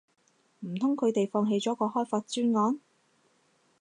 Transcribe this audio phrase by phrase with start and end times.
[0.61, 2.79] 唔通佢哋放棄咗個開發專案